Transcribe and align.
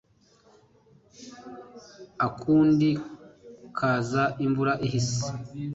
akundi 2.27 2.89
kaza 3.77 4.23
imvura 4.45 4.73
ihise 4.85 5.23